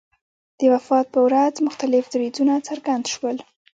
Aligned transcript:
د 0.57 0.61
وفات 0.73 1.05
په 1.13 1.19
ورځ 1.27 1.53
مختلف 1.67 2.03
دریځونه 2.13 2.53
څرګند 2.67 3.05
شول. 3.13 3.37